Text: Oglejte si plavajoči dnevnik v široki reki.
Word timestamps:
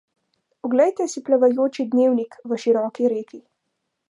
Oglejte 0.67 1.07
si 1.11 1.21
plavajoči 1.27 1.85
dnevnik 1.93 2.41
v 2.49 2.61
široki 2.65 3.13
reki. 3.15 3.45